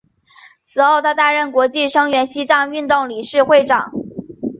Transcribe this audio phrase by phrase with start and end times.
[0.63, 3.91] 此后他担任国际声援西藏运动理事会长。